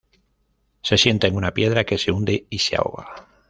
Se 0.81 0.97
sienta 0.97 1.27
en 1.27 1.35
una 1.35 1.53
piedra, 1.53 1.83
que 1.83 1.99
se 1.99 2.11
hunde 2.11 2.47
y 2.49 2.57
se 2.57 2.75
ahoga. 2.75 3.27